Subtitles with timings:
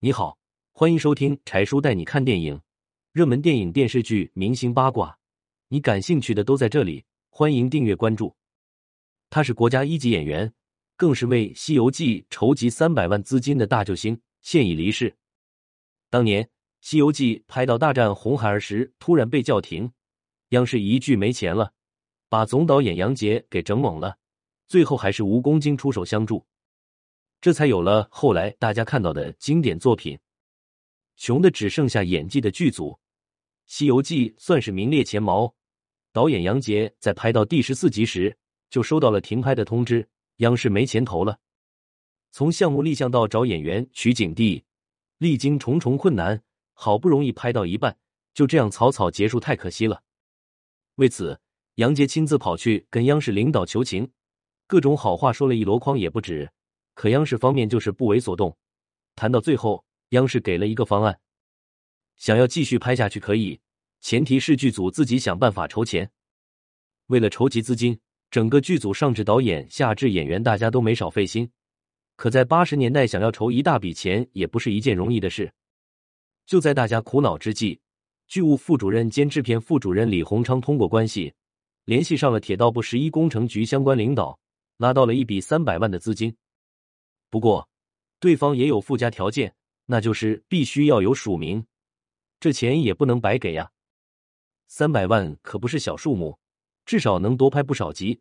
[0.00, 0.38] 你好，
[0.70, 2.60] 欢迎收听柴叔带你看电影，
[3.10, 5.18] 热门电影、电视剧、明星八卦，
[5.66, 7.04] 你感兴趣的都在这里。
[7.30, 8.36] 欢迎订阅关注。
[9.28, 10.54] 他是国家一级演员，
[10.96, 15.16] 更是为《西游记》筹集三百万资金的大救星，现已离世。
[16.08, 16.44] 当年
[16.80, 19.90] 《西游记》拍到大战红孩儿时，突然被叫停，
[20.50, 21.72] 央视一句没钱了，
[22.28, 24.16] 把总导演杨洁给整懵了，
[24.68, 26.46] 最后还是吴公京出手相助。
[27.40, 30.18] 这才有了后来大家看到的经典作品。
[31.16, 32.90] 穷的只剩下演技的剧组，
[33.66, 35.54] 《西游记》算是名列前茅。
[36.12, 38.36] 导演杨洁在拍到第十四集时
[38.70, 41.38] 就收到了停拍的通知，央视没钱投了。
[42.30, 44.64] 从项目立项到找演员、取景地，
[45.18, 47.96] 历经重重困难，好不容易拍到一半，
[48.34, 50.02] 就这样草草结束，太可惜了。
[50.96, 51.40] 为此，
[51.76, 54.10] 杨洁亲自跑去跟央视领导求情，
[54.66, 56.50] 各种好话说了一箩筐也不止。
[56.98, 58.58] 可央视方面就是不为所动。
[59.14, 61.16] 谈到最后，央视给了一个方案：
[62.16, 63.60] 想要继续拍下去可以，
[64.00, 66.10] 前提是剧组自己想办法筹钱。
[67.06, 67.96] 为了筹集资金，
[68.32, 71.48] 整个剧组上至导演，下至演员，大家都没少费心。
[72.16, 75.52] 可在八十年代，想要筹一大笔钱也不是一件容易的事。
[76.46, 77.78] 就在大家苦恼之际，
[78.26, 81.32] 剧务副主任兼制片副主任李鸿昌通过关系，
[81.84, 84.36] 联系上了铁道部十一工程局相关领导，
[84.78, 86.36] 拿到了一笔三百万的资金。
[87.30, 87.68] 不过，
[88.18, 89.54] 对方也有附加条件，
[89.86, 91.66] 那就是必须要有署名，
[92.40, 93.70] 这钱也不能白给呀。
[94.66, 96.38] 三百万可不是小数目，
[96.84, 98.20] 至少能多拍不少集。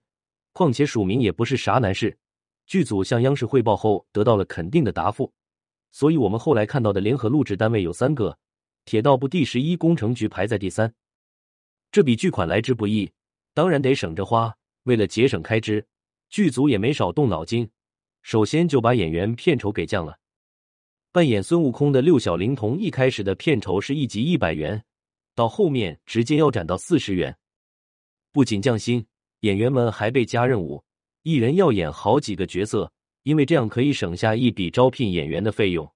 [0.54, 2.18] 况且署名也不是啥难事。
[2.66, 5.32] 剧组向央视汇报后，得到了肯定的答复。
[5.92, 8.38] 所以我们后来看到的联合录制单位有三个，
[8.86, 10.94] 铁道部第十一工程局排在第三。
[11.92, 13.10] 这笔巨款来之不易，
[13.54, 14.54] 当然得省着花。
[14.84, 15.86] 为了节省开支，
[16.30, 17.70] 剧组也没少动脑筋。
[18.28, 20.20] 首先就把演员片酬给降了。
[21.14, 24.84] 扮演孙悟空的六小龄童一开始的片酬是一集一百元，
[25.34, 27.34] 到后面直接腰斩到四十元。
[28.34, 29.08] 不仅降薪，
[29.40, 30.84] 演员们还被加任务，
[31.24, 32.92] 一人要演好几个角色，
[33.24, 35.90] 因为这样可以省下一笔招聘演员的费用。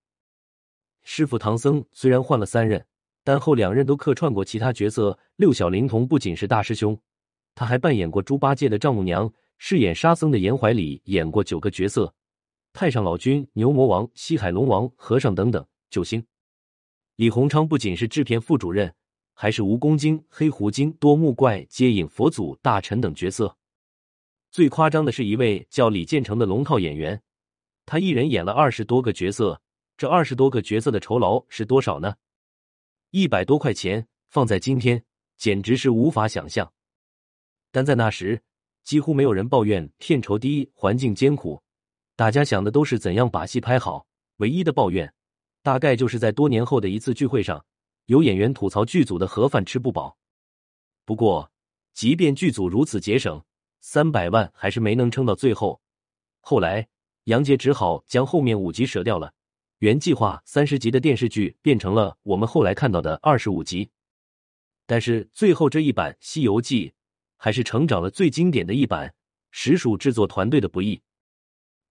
[1.03, 2.81] 师傅唐僧虽然换了三任，
[3.25, 5.19] 但后两任都客串过其他角色。
[5.35, 6.97] 六小龄童不仅是大师兄，
[7.55, 12.15] 他还扮演过猪八戒的丈母娘，饰演沙僧的严怀里演过九个角色。
[12.73, 16.25] 太上老君、牛魔王、西海龙王、和尚等等救星。
[17.17, 18.93] 李鸿昌不仅是制片副主任，
[19.33, 23.57] 还是蜈蚣精、黑狐精、多目怪、接引佛祖、大臣等角色。
[24.49, 27.21] 最夸张的是一位叫李建成的龙套演员，
[27.85, 29.61] 他一人演了二十多个角色。
[29.97, 32.15] 这二十多个角色的酬劳是多少呢？
[33.11, 35.03] 一百多块钱，放在今天
[35.37, 36.73] 简直是无法想象。
[37.71, 38.41] 但在那时，
[38.83, 41.61] 几乎没有人抱怨片酬低、环境艰苦。
[42.15, 44.05] 大家想的都是怎样把戏拍好，
[44.37, 45.13] 唯一的抱怨，
[45.63, 47.65] 大概就是在多年后的一次聚会上，
[48.05, 50.17] 有演员吐槽剧组的盒饭吃不饱。
[51.05, 51.51] 不过，
[51.93, 53.43] 即便剧组如此节省，
[53.79, 55.81] 三百万还是没能撑到最后。
[56.39, 56.87] 后来，
[57.25, 59.33] 杨洁只好将后面五集舍掉了，
[59.79, 63.89] 原计划三十集的电视剧变成了我们后来看到的二十五集。
[64.85, 66.89] 但是最后这一版《西游记》
[67.37, 69.13] 还是成长了最经典的一版，
[69.51, 71.01] 实属制作团队的不易。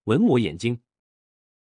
[0.05, 0.81] 纹我眼睛。